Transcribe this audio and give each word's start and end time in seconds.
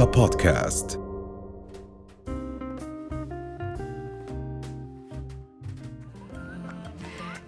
رؤيا 0.00 0.12
بودكاست 0.12 1.09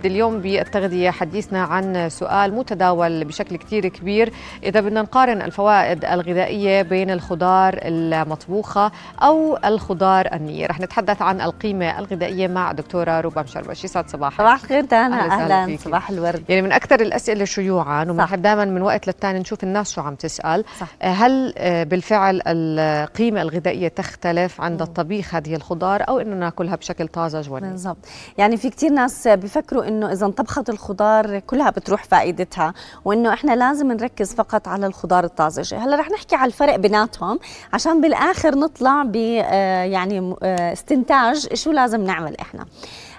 اليوم 0.07 0.38
بالتغذية. 0.38 1.11
حديثنا 1.11 1.62
عن 1.62 2.09
سؤال 2.09 2.54
متداول 2.54 3.25
بشكل 3.25 3.57
كتير 3.57 3.89
كبير. 3.89 4.32
إذا 4.62 4.80
بدنا 4.80 5.03
نقارن 5.03 5.43
الفوائد 5.43 6.05
الغذائية 6.05 6.82
بين 6.82 7.11
الخضار 7.11 7.79
المطبوخة 7.82 8.93
أو 9.23 9.59
الخضار 9.64 10.29
النية. 10.32 10.67
رح 10.67 10.80
نتحدث 10.80 11.23
عن 11.23 11.41
القيمة 11.41 11.99
الغذائية 11.99 12.49
مع 12.49 12.73
دكتورة 12.73 13.21
روبا 13.21 13.43
مشربش 13.43 13.85
يسعد 13.85 14.09
صباحك. 14.09 14.39
صباح 14.39 14.62
الخير 14.62 14.85
دانا 14.85 15.32
أهلا 15.32 15.67
فيكي. 15.67 15.82
صباح 15.82 16.11
الورد. 16.11 16.45
يعني 16.48 16.62
من 16.62 16.73
أكثر 16.73 17.00
الأسئلة 17.00 17.45
شيوعا. 17.45 18.05
وبنحب 18.05 18.43
دائما 18.43 18.64
من 18.64 18.82
وقت 18.82 19.07
للتاني 19.07 19.39
نشوف 19.39 19.64
الناس 19.64 19.93
شو 19.93 20.00
عم 20.00 20.14
تسأل. 20.14 20.64
صح. 20.81 20.89
هل 21.03 21.54
آه، 21.59 21.84
بالفعل 21.84 22.43
القيمة 22.46 23.43
الغذائية 23.43 23.89
تختلف 23.89 24.61
عند 24.61 24.82
الطبيخ 24.82 25.34
هذه 25.34 25.54
الخضار 25.54 26.09
أو 26.09 26.18
إنه 26.18 26.37
ناكلها 26.37 26.76
بشكل 26.76 27.09
طازج 27.09 27.50
وني؟ 27.50 27.71
بالضبط. 27.71 27.98
يعني 28.39 28.57
في 28.57 28.71
كتير 28.71 28.90
ناس 28.90 29.29
بيفكروا 29.29 29.84
إنه 29.93 30.13
إذا 30.13 30.27
انطبخت 30.27 30.71
الخضار 30.71 31.39
كلها 31.39 31.71
بتروح 31.71 32.05
فائدتها 32.05 32.75
وإنه 33.05 33.33
إحنا 33.33 33.53
لازم 33.53 33.92
نركز 33.92 34.34
فقط 34.34 34.69
على 34.69 34.87
الخضار 34.87 35.25
الطازجه 35.25 35.78
هلأ 35.84 35.97
رح 35.97 36.11
نحكي 36.11 36.37
على 36.37 36.47
الفرق 36.47 36.77
بيناتهم 36.77 37.39
عشان 37.73 38.01
بالآخر 38.01 38.55
نطلع 38.59 39.03
ب 39.03 39.17
آه، 39.17 39.84
يعني 39.84 40.34
آه، 40.42 40.73
استنتاج 40.73 41.55
شو 41.55 41.70
لازم 41.70 42.01
نعمل 42.01 42.37
إحنا. 42.41 42.67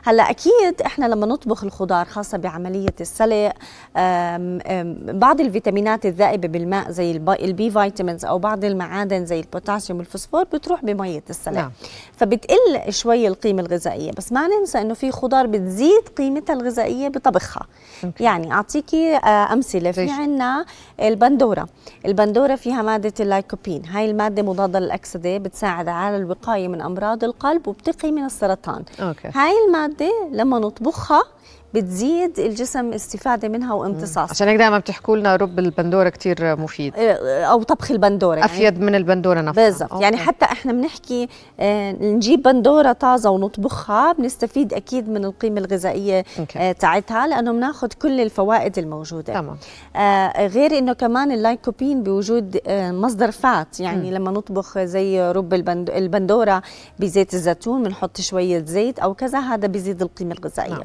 هلا 0.06 0.30
أكيد 0.30 0.82
إحنا 0.86 1.06
لما 1.06 1.26
نطبخ 1.26 1.64
الخضار 1.64 2.06
خاصة 2.06 2.38
بعملية 2.38 2.94
السلق 3.02 3.54
آم، 3.98 4.60
آم، 4.68 4.98
بعض 5.20 5.42
الفيتامينات 5.42 6.06
الذائبة 6.06 6.48
بالماء 6.48 6.92
زي 6.92 7.12
الب- 7.12 7.30
ال 7.30 7.51
B 7.51 7.72
vitamins 7.72 8.26
أو 8.26 8.40
بعض 8.40 8.66
المعادن 8.66 9.26
زي 9.26 9.40
البوتاسيوم 9.40 10.00
والفوسفور 10.00 10.44
بتروح 10.44 10.86
بمية 10.86 11.24
السلق. 11.30 11.54
نعم. 11.56 11.72
فبتقل 12.18 12.82
شوي 12.94 13.28
القيمة 13.28 13.62
الغذائية 13.62 14.12
بس 14.12 14.32
ما 14.32 14.48
ننسى 14.48 14.82
إنه 14.82 14.94
في 14.94 15.12
خضار 15.12 15.48
بتزيد 15.48 16.08
قيمتها 16.18 16.54
الغذائية 16.54 17.08
بطبخها. 17.08 17.66
okay. 18.04 18.24
يعني 18.24 18.54
اعطيكي 18.54 19.16
آه، 19.16 19.54
أمثلة. 19.54 19.92
في؟ 19.92 20.12
عنا 20.12 20.66
البندورة. 21.00 21.68
البندورة 22.06 22.56
فيها 22.56 22.82
مادة 22.82 23.14
اللايكوبين. 23.20 23.86
هاي 23.86 24.12
المادة 24.12 24.42
مضادة 24.44 24.80
للأكسدة 24.80 25.38
بتساعد 25.38 25.88
على 25.88 26.18
الوقاية 26.18 26.68
من 26.68 26.82
أمراض 26.82 27.24
القلب 27.24 27.68
وبتقي 27.68 28.12
من 28.12 28.26
السرطان. 28.26 28.84
okay. 29.02 29.28
هاي 29.36 29.52
المادة 29.68 29.93
لما 30.32 30.60
نطبخها 30.60 31.24
بتزيد 31.74 32.40
الجسم 32.40 32.94
استفادة 32.94 33.48
منها 33.50 33.74
وامتصاص 33.74 34.32
عشان 34.32 34.48
هيك 34.48 34.58
دائما 34.58 34.78
بتحكوا 34.80 35.18
لنا 35.18 35.36
رب 35.36 35.60
البندورة 35.60 36.10
كتير 36.10 36.56
مفيد 36.56 36.94
آه، 36.98 37.44
أو 37.44 37.64
طبخ 37.64 37.92
البندورة 37.92 38.36
يعني 38.36 38.46
أفيد 38.46 38.82
من 38.82 38.96
البندورة 38.96 39.42
نفسها 39.42 39.66
بالضبط 39.70 40.02
يعني. 40.02 40.18
حتى 40.18 40.46
إحنا 40.46 40.72
بنحكي 40.74 41.28
آه 41.60 41.92
نجيب 41.92 42.42
بندورة 42.42 42.92
طازة 42.92 43.30
ونطبخها 43.30 44.14
بنستفيد 44.14 44.74
أكيد 44.74 45.10
من 45.10 45.26
القيمة 45.26 45.60
الغذائية. 45.60 46.26
آه 46.58 46.72
تاعتها 46.72 47.28
لأنه 47.28 47.52
بناخذ 47.52 47.88
كل 47.88 48.22
الفوائد 48.22 48.78
الموجودة 48.78 49.34
تمام 49.34 49.58
آه 49.96 50.48
غير 50.48 50.78
إنه 50.78 50.94
كمان 50.94 51.32
اللايكوبين 51.32 52.04
بوجود 52.04 52.60
آه 52.68 52.92
مصدر 52.92 53.32
fat 53.32 53.80
يعني 53.80 54.12
م. 54.12 54.14
لما 54.14 54.32
نطبخ 54.32 54.80
زي 54.80 55.32
رب 55.32 55.54
البند 55.54 55.90
البندورة 55.90 56.62
بزيت 57.00 57.34
الزيتون 57.34 57.84
بنحط 57.84 58.22
شوية 58.22 58.64
زيت 58.66 59.00
أو 59.00 59.14
كذا 59.14 59.40
هذا 59.40 59.68
بيزيد 59.68 60.02
القيمة 60.02 60.36
الغذائية 60.40 60.70
نعم. 60.72 60.80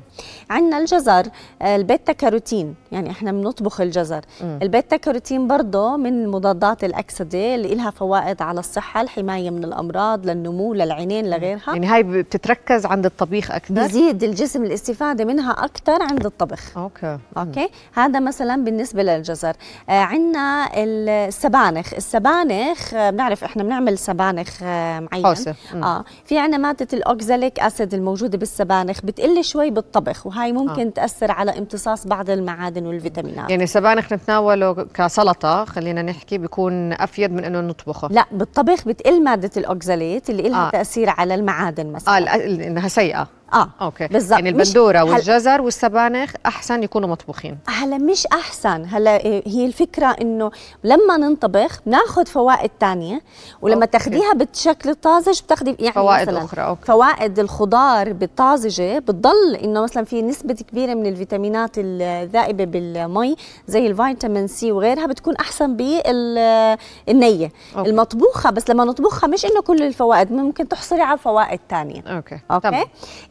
نعم. 0.50 0.77
الجزر 0.78 1.26
آه 1.62 1.76
ال 1.76 1.83
beta 1.83 2.12
carotene. 2.12 2.74
يعني 2.92 3.10
إحنا 3.10 3.32
بنطبخ 3.32 3.80
الجزر. 3.80 4.20
ال 4.42 4.53
beta 4.53 4.96
carotene 4.96 5.48
برضه 5.48 5.96
من 5.96 6.28
مضادات 6.28 6.84
الأكسدة 6.84 7.54
اللي 7.54 7.74
لها 7.74 7.90
فوائد 7.90 8.42
على 8.42 8.60
الصحة 8.60 9.00
الحماية 9.00 9.50
من 9.50 9.64
الأمراض 9.64 10.26
للنمو 10.26 10.74
للعينين 10.74 11.30
لغيرها. 11.30 11.62
يعني 11.72 11.86
هاي 11.86 12.02
بتتركز 12.02 12.86
عند 12.86 13.06
الطبيخ 13.06 13.50
أكثر؟ 13.50 13.74
بيزيد 13.74 14.22
الجسم 14.22 14.64
الاستفادة 14.64 15.24
منها 15.24 15.52
أكثر 15.52 16.02
عند 16.02 16.26
الطبخ. 16.26 16.78
okay. 16.78 17.18
okay؟ 17.38 17.68
هذا 17.94 18.20
مثلا 18.20 18.64
بالنسبة 18.64 19.02
للجزر. 19.02 19.52
آه 19.88 19.92
عندنا 19.92 20.68
السبانخ. 20.74 21.94
السبانخ 21.94 22.94
آه 22.94 23.10
بنعرف 23.10 23.44
إحنا 23.44 23.62
بنعمل 23.62 23.98
سبانخ 23.98 24.62
آه 24.62 25.00
معين. 25.00 25.26
آه 25.74 26.04
في 26.24 26.38
عندنا 26.38 26.58
ماده 26.58 26.88
ال 26.92 27.02
oxalic 27.02 27.60
acid 27.60 27.94
الموجودة 27.94 28.38
بالسبانخ 28.38 29.00
بتقل 29.04 29.44
شوي 29.44 29.70
بالطبخ 29.70 30.26
وهاي 30.26 30.52
ممكن 30.52 30.67
آه. 30.70 30.90
تأثر 30.90 31.30
على 31.30 31.58
امتصاص 31.58 32.06
بعض 32.06 32.30
المعادن 32.30 32.86
والفيتامينات 32.86 33.50
يعني 33.50 33.64
السبانخ 33.64 34.12
نتناوله 34.12 34.72
كسلطة 34.72 35.64
خلينا 35.64 36.02
نحكي 36.02 36.38
بيكون 36.38 36.92
أفيد 36.92 37.32
من 37.32 37.44
إنه 37.44 37.60
نطبخه 37.60 38.08
لا 38.08 38.24
بالطبخ 38.32 38.88
بتقل 38.88 39.24
مادة 39.24 39.50
ال 39.56 39.65
oxalate 39.66 40.30
اللي 40.30 40.48
لها 40.48 40.64
آه. 40.64 40.68
آه. 40.68 40.70
تأثير 40.70 41.10
على 41.10 41.34
المعادن 41.34 41.92
مثلا 41.92 42.34
آه 42.34 42.44
إنها 42.46 42.88
سيئة 42.88 43.37
آه 43.54 43.68
okay 43.80 44.06
بالضبط. 44.06 44.32
يعني 44.32 44.48
البندورة 44.48 44.98
هل- 44.98 45.02
والجزر 45.10 45.60
والسبانخ 45.60 46.32
أحسن 46.46 46.82
يكونوا 46.82 47.08
مطبوخين 47.08 47.58
هلا 47.68 47.98
مش 47.98 48.26
أحسن 48.26 48.84
هلا 48.88 49.16
إيه، 49.24 49.42
هي 49.46 49.66
الفكرة 49.66 50.06
إنه 50.20 50.50
لما 50.84 51.16
نطبخ 51.16 51.80
ناخذ 51.86 52.26
فوائد 52.26 52.70
تانية 52.80 53.20
ولما 53.62 53.80
okay. 53.84 53.90
تاخذيها 53.98 54.32
بالشكل 54.32 54.94
طازج 54.94 55.40
بتاخذي 55.42 55.76
يعني 55.78 55.92
فوائد 55.92 56.28
مثلا 56.28 56.44
أخرى، 56.44 56.62
okay. 56.62 56.86
فوائد 56.86 57.38
الخضار 57.38 58.12
بالطازجة 58.12 58.98
بتضل 58.98 59.54
إنه 59.64 59.80
مثلا 59.82 60.04
في 60.04 60.22
نسبة 60.22 60.54
كبيرة 60.54 60.94
من 60.94 61.06
الفيتامينات 61.06 61.70
الذائبة 61.78 62.64
بالمي 62.64 63.36
زي 63.68 63.86
الفيتامين 63.86 64.46
C 64.46 64.72
وغيرها 64.72 65.06
بتكون 65.06 65.36
أحسن 65.36 65.76
بالنية. 65.76 67.52
المطبوخة 67.76 68.50
بس 68.50 68.70
لما 68.70 68.84
نطبخها 68.84 69.26
مش 69.26 69.44
إنه 69.44 69.60
كل 69.60 69.82
الفوائد 69.82 70.32
ممكن 70.32 70.68
تحصلي 70.68 71.02
على 71.02 71.18
فوائد 71.18 71.60
تانية 71.68 72.00
okay 72.06 72.38
okay 72.50 72.68
تمام. 72.68 72.84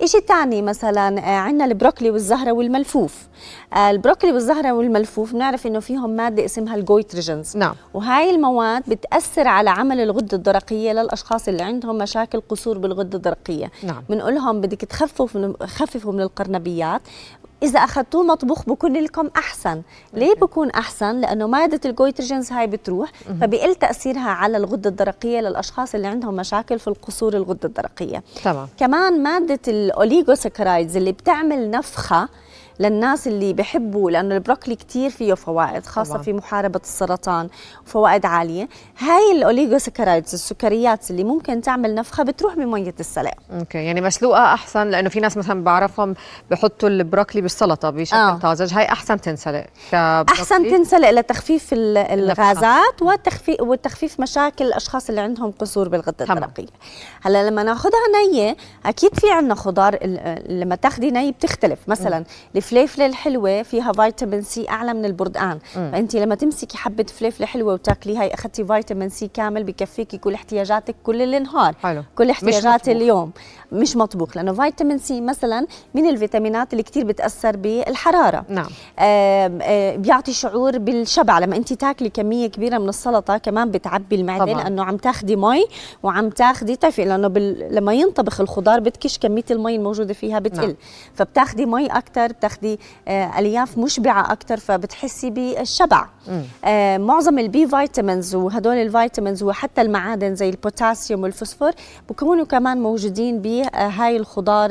شيء 0.08 0.22
ثاني 0.22 0.62
مثلا 0.62 1.20
آه، 1.20 1.38
عندنا 1.38 1.66
البروكلي 1.66 2.10
والزهرة 2.10 2.52
والملفوف. 2.52 3.28
آه، 3.74 3.92
البروكلي 3.92 4.32
والزهرة 4.32 4.72
والملفوف 4.72 5.34
بنعرف 5.34 5.68
إنه 5.68 5.80
فيهم 5.80 6.10
مادة 6.10 6.46
اسمها 6.46 6.76
ال 6.76 6.83
goitrogens 6.83 7.58
نعم. 7.58 7.76
وهاي 7.94 8.30
المواد 8.30 8.84
بتأثر 8.88 9.48
على 9.48 9.70
عمل 9.70 10.00
الغدة 10.00 10.38
الدرقية 10.38 10.92
للأشخاص 10.92 11.48
اللي 11.48 11.64
عندهم 11.64 11.98
مشاكل 11.98 12.42
قصور 12.50 12.78
بالغدة 12.78 13.18
الدرقية. 13.18 13.72
نعم. 13.84 14.04
بنقول 14.10 14.36
لهم 14.36 14.62
بدكم 14.62 14.82
تخففوا 14.82 15.42
من 15.42 15.54
خففوا 15.68 16.14
من 16.14 16.22
القرنبيات. 16.22 17.02
إذا 17.64 17.80
أخذتوه 17.80 18.24
مطبوخ 18.24 18.66
بكون 18.66 18.94
لكم 18.94 19.30
أحسن، 19.38 19.82
ليه 20.14 20.36
بكون 20.36 20.70
أحسن؟ 20.70 21.22
لأنه 21.22 21.48
مادة 21.48 21.90
ال 21.90 21.95
goitrogens 21.95 22.52
هاي 22.52 22.68
بتروح 22.68 23.12
فبقل 23.42 23.76
تأثيرها 23.76 24.30
على 24.30 24.58
الغدة 24.58 24.90
الدرقية 24.90 25.40
للأشخاص 25.40 25.96
اللي 25.96 26.08
عندهم 26.08 26.36
مشاكل 26.36 26.80
في 26.80 26.88
القصور 26.88 27.34
الغدة 27.34 27.68
الدرقية. 27.68 28.24
تمام 28.44 28.68
كمان 28.78 29.24
مادة 29.24 29.60
ال 29.68 29.75
oligosaccharides 29.75 30.98
اللي 30.98 31.12
بتعمل 31.12 31.70
نفخة 31.70 32.30
للناس 32.80 33.28
اللي 33.28 33.54
بحبوا 33.54 34.12
لأنه 34.12 34.36
البروكلي 34.36 34.76
كتير 34.76 35.10
فيه 35.10 35.34
فوائد 35.34 35.86
خاصة 35.86 36.10
طبعاً. 36.12 36.24
في 36.24 36.34
محاربة 36.34 36.80
السرطان 36.84 37.50
وفوائد 37.88 38.26
عالية 38.26 38.70
هاي 39.00 39.32
ال 39.32 39.38
oligosaccharides 39.38 40.34
السكريات 40.34 41.12
اللي 41.12 41.24
ممكن 41.24 41.62
تعمل 41.62 41.96
نفخة 41.96 42.24
بتروح 42.24 42.56
بمية 42.56 42.96
السلق 43.00 43.34
okay 43.60 43.78
يعني 43.78 44.02
مسلوقة 44.02 44.54
أحسن 44.54 44.88
لأنه 44.90 45.10
في 45.10 45.20
ناس 45.20 45.38
مثلا 45.38 45.64
بعرفهم 45.64 46.16
بحطوا 46.52 46.90
البروكلي 46.90 47.42
بالسلطة 47.42 47.90
بشكل 47.90 48.18
آه. 48.18 48.38
طازج 48.38 48.74
هاي 48.74 48.86
أحسن 48.86 49.22
تنسلق. 49.22 49.66
أحسن 49.94 50.70
تنسلق 50.70 51.10
لتخفيف 51.10 51.74
ال- 51.74 51.98
الغازات 51.98 53.02
وتخفيف 53.02 53.62
وتخفيف 53.62 54.20
مشاكل 54.20 54.66
الأشخاص 54.66 55.10
اللي 55.10 55.22
عندهم 55.22 55.52
قصور 55.52 55.90
بالغدة 55.90 56.26
تمام. 56.26 56.38
الدرقية 56.44 56.68
هلأ 57.22 57.50
لما 57.50 57.64
ناخذها 57.64 58.00
نية 58.32 58.58
أكيد 58.86 59.20
في 59.20 59.32
عندنا 59.32 59.56
خضار 59.56 59.98
لما 60.50 60.76
تاخذي 60.76 61.12
ني 61.12 61.32
بتختلف 61.32 61.80
مثلا 61.88 62.24
الفليفلة 62.68 63.06
الحلوة 63.06 63.62
فيها 63.64 63.92
فيتامين 63.92 64.42
C 64.42 64.70
أعلى 64.70 64.94
من 64.94 65.06
البردقان 65.06 65.60
فأنت 65.74 66.16
لما 66.16 66.36
تمسكي 66.36 66.78
حبة 66.78 67.04
فليفلة 67.04 67.46
حلوة 67.46 67.74
وتاكليها 67.74 68.24
هي 68.24 68.34
أخذتي 68.34 68.66
فيتامين 68.66 69.10
C 69.10 69.28
كامل 69.34 69.64
بكفيكي 69.64 70.18
كل 70.18 70.34
احتياجاتك 70.34 70.96
كل 71.04 71.34
النهار 71.36 71.76
حلو. 71.84 72.04
كل 72.18 72.30
احتياجات 72.30 72.66
مطبوخ. 72.82 72.90
اليوم 72.96 73.32
مش 73.72 73.96
مطبوخ 73.98 74.38
لأنه 74.38 74.54
فيتامين 74.54 74.98
C 74.98 75.22
مثلا 75.22 75.68
من 75.94 76.10
الفيتامينات 76.10 76.72
اللي 76.74 76.84
كتير 76.84 77.06
بتأثر 77.06 77.58
بالحرارة 77.58 78.46
نعم 78.50 78.66
آم، 79.00 79.60
آه، 79.62 79.96
بيعطي 79.96 80.34
شعور 80.34 80.78
بالشبع 80.78 81.40
لما 81.40 81.56
انت 81.56 81.74
تاكلي 81.74 82.10
كمية 82.10 82.48
كبيرة 82.48 82.78
من 82.78 82.90
السلطة 82.90 83.38
كمان 83.38 83.72
بتعبي 83.72 84.16
المعدة 84.16 84.46
طبعاً. 84.46 84.64
لأنه 84.64 84.84
عم 84.84 84.98
تاخدي 84.98 85.36
مي 85.36 85.66
وعم 86.04 86.30
تاخدي 86.30 86.76
طفي 86.76 87.06
لأنه 87.06 87.28
بال... 87.28 87.68
لما 87.76 87.94
ينطبخ 87.94 88.42
الخضار 88.42 88.80
بتكش 88.80 89.18
كمية 89.18 89.44
المي 89.52 89.76
الموجودة 89.76 90.14
فيها 90.14 90.40
بتقل 90.40 90.66
نعم. 90.68 90.76
فبتاخدي 91.16 91.66
مي 91.66 91.86
أكثر 91.88 92.28
بتاخدي 92.28 92.57
بتاخدي 92.58 92.80
آه، 93.08 93.40
ألياف 93.40 93.78
مشبعة 93.78 94.32
أكثر 94.32 94.58
فبتحسي 94.58 95.30
بالشبع. 95.30 96.06
آه، 96.66 96.98
معظم 96.98 97.40
الـ 97.40 97.54
B 97.54 97.68
vitamins 97.68 98.36
وهدول 98.36 98.76
الفيتامينز 98.76 99.44
وحتى 99.44 99.82
المعادن 99.82 100.36
زي 100.36 100.50
البوتاسيوم 100.50 101.24
والفوسفور 101.24 101.72
بكونوا 102.10 102.46
كمان 102.46 102.82
موجودين 102.82 103.42
بهاي 103.42 104.18
الخضار 104.18 104.70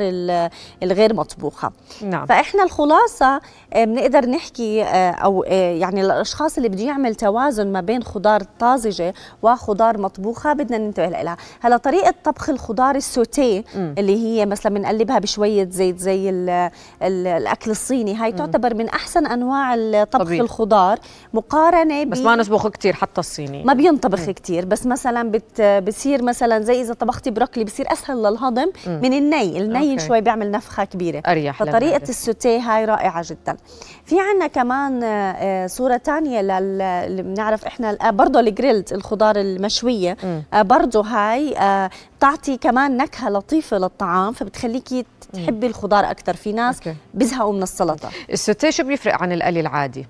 الغير 0.83 1.13
مطبوخة. 1.13 1.71
نعم. 2.03 2.25
فإحنا 2.25 2.63
الخلاصة 2.63 3.41
بنقدر 3.75 4.25
نحكي 4.25 4.83
أو 4.83 5.43
يعني 5.53 6.01
الأشخاص 6.01 6.57
اللي 6.57 6.69
بده 6.69 6.83
يعمل 6.83 7.15
توازن 7.15 7.71
ما 7.71 7.81
بين 7.81 8.03
خضار 8.03 8.43
طازجة 8.59 9.13
وخضار 9.41 9.97
مطبوخة 9.97 10.53
بدنا 10.53 10.77
ننتبه 10.77 11.07
لها. 11.07 11.37
هلا 11.61 11.77
طريقة 11.77 12.13
طبخ 12.23 12.49
الخضار 12.49 12.95
السوتيه 12.95 13.63
اللي 13.75 14.15
هي 14.25 14.45
مثلا 14.45 14.73
بنقلبها 14.73 15.19
بشوية 15.19 15.69
زيت 15.69 15.99
زي 15.99 16.29
ال 16.29 16.49
ال 17.03 17.27
الأكل 17.27 17.71
الصيني. 17.77 18.15
هاي. 18.15 18.31
تعتبر 18.31 18.73
من 18.73 18.89
أحسن 18.89 19.25
أنواع 19.25 19.75
طبخ 20.03 20.23
طبيعي. 20.23 20.41
الخضار 20.41 20.99
مقارنة 21.33 22.03
بس 22.03 22.19
ما 22.19 22.35
نطبخ 22.35 22.67
كثير 22.67 22.93
حتى 22.93 23.19
الصيني. 23.19 23.63
ما 23.63 23.73
بينطبخ 23.73 24.29
كثير 24.29 24.65
بس 24.65 24.85
مثلا 24.85 25.31
بت 25.31 25.61
بصير 25.61 26.23
مثلا 26.23 26.59
زي 26.59 26.81
إذا 26.81 26.93
طبختي 26.93 27.31
بروكلي 27.31 27.63
بصير 27.63 27.93
أسهل 27.93 28.17
للهضم 28.17 28.71
مم. 28.87 28.99
من 29.03 29.13
الني. 29.13 29.61
الني 29.61 29.91
أوكي. 29.91 30.07
شوي 30.07 30.21
بيعمل 30.21 30.51
نفخة 30.51 30.83
كبيرة. 30.83 31.23
أريح 31.27 31.63
فطريقة 31.63 32.09
السوتيه 32.09 32.59
هاي 32.59 32.85
رائعة 32.85 33.25
جدا. 33.29 33.57
في 34.05 34.15
عندنا 34.19 34.47
كمان 34.47 35.03
آه، 35.03 35.67
صورة 35.67 35.97
ثانية 35.97 36.39
اللي 36.39 37.23
بنعرف 37.23 37.65
إحنا 37.65 37.97
آه، 38.01 38.09
برضه 38.09 38.39
الجريلد 38.39 38.93
الخضار 38.93 39.35
المشوية. 39.35 40.17
آه، 40.53 40.61
برضه 40.61 41.01
هاي 41.01 41.55
بتعطي 42.17 42.57
كمان 42.57 42.97
نكهة 42.97 43.29
لطيفة 43.29 43.77
للطعام 43.77 44.33
فبتخليكي 44.33 45.05
تحبي 45.33 45.67
الخضار 45.67 46.11
أكثر 46.11 46.35
في 46.35 46.51
ناس 46.51 46.79
بيزهقوا 47.13 47.53
من 47.53 47.63
السلطة. 47.63 48.09
السوتيه 48.31 48.69
شو 48.69 48.83
بيفرق 48.83 49.21
عن 49.21 49.31
القلي 49.31 49.59
العادي؟ 49.59 50.05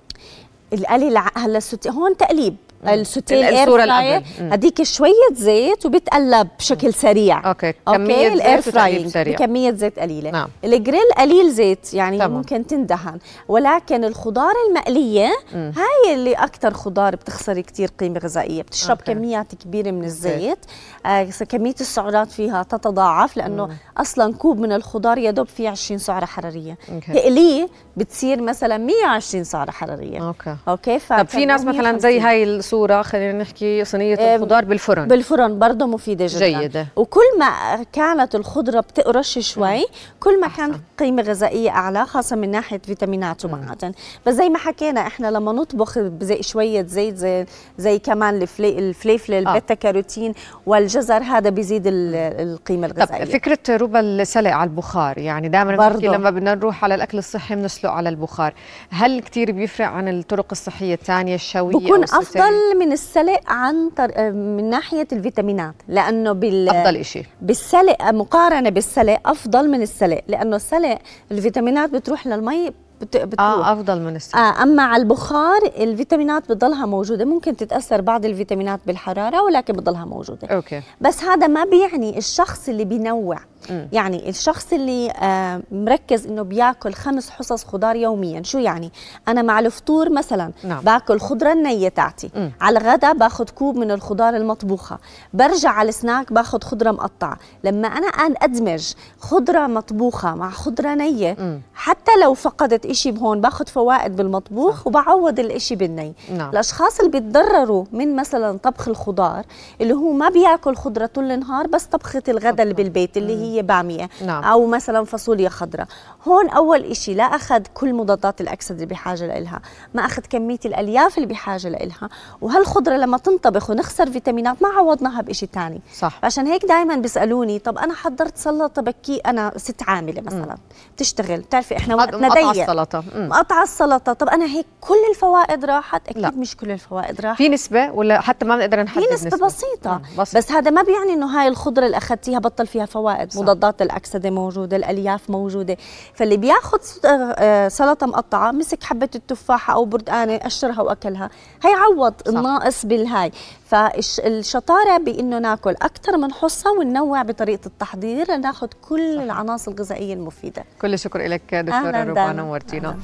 القلي 0.73 1.07
الع... 1.07 1.27
هلا 1.35 1.57
السوتيه 1.57 1.89
هون 1.89 2.17
تقليب. 2.17 2.55
السوتيه 2.83 3.49
الـ 3.49 3.54
air 3.54 3.67
fryer 3.67 4.23
هديك 4.39 4.83
شوية 4.83 5.11
زيت 5.33 5.85
وبتقلب 5.85 6.47
بشكل 6.59 6.93
سريع. 6.93 7.49
أوكي. 7.49 7.73
كمية 7.87 8.27
الـ 8.27 8.36
air 8.36 8.61
frying 8.61 9.17
بكمية 9.17 9.71
زيت 9.71 9.99
قليلة. 9.99 10.31
نعم. 10.31 10.47
الجريل 10.63 11.11
قليل 11.17 11.51
زيت 11.51 11.93
يعني 11.93 12.17
طبعا. 12.17 12.27
ممكن 12.27 12.67
تندهن. 12.67 13.19
ولكن 13.47 14.03
الخضار 14.03 14.53
المقلية 14.69 15.29
مم. 15.53 15.73
هاي 15.77 16.13
اللي 16.13 16.33
أكثر 16.33 16.73
خضار 16.73 17.15
بتخسري 17.15 17.63
كثير 17.63 17.89
قيمة 17.99 18.19
غذائية. 18.19 18.61
بتشرب 18.61 18.97
أوكي. 18.99 19.13
كميات 19.13 19.55
كبيرة 19.55 19.91
من 19.91 20.03
الزيت. 20.03 20.59
آه 21.05 21.23
كمية 21.49 21.75
السعرات 21.81 22.31
فيها 22.31 22.63
تتضاعف 22.63 23.37
لأنه 23.37 23.65
مم. 23.65 23.77
أصلا 23.97 24.33
كوب 24.33 24.59
من 24.59 24.71
الخضار 24.71 25.17
يا 25.17 25.31
دوب 25.31 25.47
فيه 25.47 25.69
20 25.69 25.97
سعرة 25.97 26.25
حرارية. 26.25 26.77
تقليه 27.13 27.67
بتصير 27.97 28.41
مثلا 28.41 28.77
120 28.77 29.43
سعرة 29.43 29.71
حرارية. 29.71 30.27
أوكي. 30.27 30.55
أوكي؟ 30.67 30.99
طب 31.09 31.27
في 31.27 31.45
ناس 31.45 31.65
مثلا 31.65 31.97
زي 31.97 32.19
هاي 32.19 32.43
الصورة 32.67 33.01
خلينا 33.01 33.33
نحكي 33.33 33.85
صينية 33.85 34.35
الخضار 34.35 34.65
بالفرن. 34.65 35.07
بالفرن 35.07 35.59
برضه 35.59 35.85
مفيدة 35.85 36.25
جدا. 36.29 36.59
جيدة. 36.59 36.87
وكل 36.95 37.39
ما 37.39 37.83
كانت 37.93 38.35
الخضرة 38.35 38.79
بتقرش 38.79 39.39
شوي 39.39 39.85
كل 40.19 40.41
ما 40.41 40.47
كان 40.47 40.79
قيمة 40.99 41.21
غذائية 41.21 41.69
أعلى 41.69 42.05
خاصة 42.05 42.35
من 42.35 42.51
ناحية 42.51 42.77
فيتامينات 42.77 43.45
ومعادن. 43.45 43.91
بس 44.25 44.33
زي 44.33 44.49
ما 44.49 44.57
حكينا 44.57 45.07
إحنا 45.07 45.27
لما 45.31 45.51
نطبخ 45.51 45.99
بزي 45.99 46.43
شوية 46.43 46.85
زيت 46.85 47.15
زي 47.15 47.45
زي 47.77 47.99
كمان 47.99 48.41
الفلي 48.41 48.79
الفليفل 48.79 49.33
آه. 49.33 49.39
البيتا 49.39 49.73
كاروتين 49.73 50.33
والجزر 50.65 51.23
هذا 51.23 51.49
بيزيد 51.49 51.83
القيمة 51.87 52.87
الغذائية. 52.87 53.25
طب 53.25 53.31
فكرة 53.31 53.77
ربى 53.77 53.99
السلق 53.99 54.51
على 54.51 54.69
البخار 54.69 55.17
يعني 55.17 55.49
دائما 55.49 55.71
لما 56.01 56.29
بدنا 56.29 56.55
نروح 56.55 56.83
على 56.83 56.95
الأكل 56.95 57.17
الصحي 57.17 57.55
بنسلق 57.55 57.91
على 57.91 58.09
البخار. 58.09 58.53
هل 58.89 59.21
كثير 59.21 59.51
بيفرق 59.51 59.87
عن 59.87 60.07
الطرق 60.07 60.47
الصحية 60.51 60.93
الثانية 60.93 61.35
الشويه 61.35 61.73
بكون 61.75 62.03
أفضل 62.03 62.53
من 62.79 62.91
السلق 62.91 63.39
عن 63.47 63.89
طر... 63.89 64.31
من 64.31 64.69
ناحية 64.69 65.07
الفيتامينات 65.11 65.75
لأنه 65.87 66.31
بال 66.31 66.69
أفضل 66.69 67.05
شيء 67.05 67.25
بالسلق 67.41 68.03
مقارنة 68.11 68.69
بالسلق 68.69 69.19
أفضل 69.25 69.69
من 69.69 69.81
السلق 69.81 70.21
لأنه 70.27 70.55
السلق 70.55 70.97
الفيتامينات 71.31 71.89
بتروح 71.89 72.27
للمي 72.27 72.71
بتروح. 73.01 73.39
آه 73.39 73.73
أفضل 73.73 74.01
من 74.01 74.15
السلق. 74.15 74.37
آه 74.39 74.63
أما 74.63 74.83
على 74.83 75.03
البخار 75.03 75.61
الفيتامينات 75.77 76.51
بتضلها 76.51 76.85
موجودة 76.85 77.25
ممكن 77.25 77.55
تتأثر 77.55 78.01
بعض 78.01 78.25
الفيتامينات 78.25 78.79
بالحرارة 78.87 79.43
ولكن 79.43 79.73
بتضلها 79.73 80.05
موجودة. 80.05 80.47
أوكي. 80.47 80.81
بس 81.01 81.23
هذا 81.23 81.47
ما 81.47 81.65
بيعني 81.65 82.17
الشخص 82.17 82.69
اللي 82.69 82.85
بينوع. 82.85 83.39
يعني 83.69 84.29
الشخص 84.29 84.73
اللي 84.73 85.11
آه 85.11 85.61
مركز 85.71 86.27
إنه 86.27 86.41
بياكل 86.41 86.93
خمس 86.93 87.29
حصص 87.29 87.65
خضار 87.65 87.95
يوميا 87.95 88.43
شو 88.43 88.57
يعني 88.57 88.91
أنا 89.27 89.41
مع 89.41 89.59
الفطور 89.59 90.09
مثلا 90.09 90.51
نعم. 90.63 90.81
باكل 90.83 91.19
خضرة 91.19 91.53
النية 91.53 91.89
تاعتي 91.89 92.31
م. 92.35 92.49
على 92.61 92.79
الغداء 92.79 93.13
باخذ 93.13 93.49
كوب 93.49 93.75
من 93.75 93.91
الخضار 93.91 94.35
المطبوخة 94.35 94.99
برجع 95.33 95.69
على 95.69 95.89
السناك 95.89 96.33
باخذ 96.33 96.61
خضرة 96.61 96.91
مقطعة 96.91 97.37
لما 97.63 97.87
أنا 97.87 98.07
أدمج 98.41 98.93
خضرة 99.19 99.67
مطبوخة 99.67 100.35
مع 100.35 100.49
خضرة 100.49 100.93
نية 100.93 101.31
م. 101.31 101.61
حتى 101.73 102.11
لو 102.23 102.33
فقدت 102.33 102.85
إشي 102.85 103.11
بهون 103.11 103.41
باخذ 103.41 103.67
فوائد 103.67 104.15
بالمطبوخ 104.15 104.75
صح. 104.75 104.87
وبعوض 104.87 105.39
الإشي 105.39 105.75
بالني 105.75 106.13
نعم. 106.37 106.49
الأشخاص 106.49 106.99
اللي 106.99 107.11
بيتضرروا 107.11 107.85
من 107.91 108.15
مثلا 108.15 108.57
طبخ 108.57 108.87
الخضار 108.87 109.45
اللي 109.81 109.93
هو 109.93 110.11
ما 110.11 110.29
بياكل 110.29 110.75
خضرة 110.75 111.05
طول 111.05 111.31
النهار 111.31 111.67
بس 111.67 111.85
طبخة 111.85 112.23
الغداء 112.27 112.63
اللي 112.63 112.73
بالبيت 112.73 113.17
اللي 113.17 113.35
هي 113.41 113.56
باميه 113.61 114.09
نعم. 114.25 114.43
أو 114.43 114.65
مثلا 114.65 115.05
فاصوليا 115.05 115.49
خضراء. 115.49 115.87
هون 116.27 116.49
أول 116.49 116.83
إشي 116.83 117.13
لا 117.13 117.23
أخذ 117.23 117.61
كل 117.73 117.93
مضادات 117.93 118.41
الاكسده 118.41 118.75
اللي 118.75 118.85
بحاجة 118.85 119.39
لها 119.39 119.61
ما 119.93 120.05
أخذ 120.05 120.21
كمية 120.29 120.59
الألياف 120.65 121.17
اللي 121.17 121.27
بحاجة 121.27 121.67
لها 121.67 122.09
وهالخضرة 122.41 122.95
لما 122.97 123.17
تنطبخ 123.17 123.69
ونخسر 123.69 124.11
فيتامينات 124.11 124.61
ما 124.61 124.69
عوضناها 124.69 125.21
بشيء 125.21 125.49
ثاني 125.53 125.81
صح. 125.97 126.19
عشان 126.23 126.47
هيك 126.47 126.65
دائما 126.65 126.95
بيسألوني 126.95 127.59
طب 127.59 127.77
أنا 127.77 127.93
حضرت 127.93 128.37
سلطة 128.37 128.81
بكي 128.81 129.17
أنا 129.17 129.51
ست 129.57 129.83
عاملة 129.87 130.21
مثلا. 130.21 130.57
بتشتغل 130.95 131.39
بتعرفي 131.39 131.77
إحنا 131.77 131.95
وقتنا 131.95 132.29
ضيق 132.29 132.49
السلطة. 132.49 133.03
مقطع 133.15 133.63
السلطة. 133.63 134.13
طب 134.13 134.29
أنا 134.29 134.45
هيك 134.45 134.65
كل 134.81 134.95
الفوائد 135.09 135.65
راحت؟ 135.65 136.07
أكيد 136.07 136.21
لا. 136.21 136.31
مش 136.31 136.57
كل 136.57 136.71
الفوائد 136.71 137.21
راحت. 137.21 137.37
في 137.37 137.49
نسبة 137.49 137.91
ولا 137.91 138.21
حتى 138.21 138.45
ما 138.45 138.55
بنقدر 138.55 138.83
نحدد 138.83 139.05
في 139.05 139.13
نسبة, 139.13 139.27
نسبة. 139.27 139.45
بسيطة. 139.45 140.01
بسيط. 140.17 140.37
بس 140.37 140.51
هذا 140.51 140.71
ما 140.71 140.81
بيعني 140.81 141.13
إنه 141.13 141.25
هاي 141.39 141.47
الخضرة 141.47 141.85
اللي 141.85 141.97
أخذتيها 141.97 142.39
بطل 142.39 142.67
فيها 142.67 142.85
فوائد. 142.85 143.36
مضادات 143.41 143.81
الأكسدة 143.81 144.29
موجودة 144.29 144.77
الألياف 144.77 145.29
موجودة. 145.29 145.77
فاللي 146.13 146.37
بياخذ 146.37 146.79
آه، 147.05 147.67
سلطة 147.67 148.07
مقطعة 148.07 148.51
مسك 148.51 148.83
حبة 148.83 149.09
التفاحة 149.15 149.73
أو 149.73 149.85
بردقانه 149.85 150.37
قشرها 150.37 150.81
وأكلها 150.81 151.29
هيعوض 151.63 152.13
الناقص 152.27 152.85
بالهاي. 152.85 153.31
فالشطاره 153.65 154.97
بإنه 154.97 155.39
ناكل 155.39 155.71
أكثر 155.81 156.17
من 156.17 156.31
حصة 156.31 156.71
وننوع 156.71 157.21
بطريقة 157.21 157.65
التحضير 157.65 158.31
لناخذ 158.31 158.67
كل 158.89 159.15
صح. 159.17 159.21
العناصر 159.23 159.71
الغذائية 159.71 160.13
المفيدة. 160.13 160.63
كل 160.81 160.93
الشكر 160.93 161.19
لك 161.27 161.55
دكتورة 161.55 162.03
ربا 162.03 162.31
نورتينا 162.31 162.97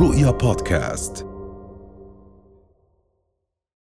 رؤيا 0.00 0.30
بودكاست. 0.30 1.29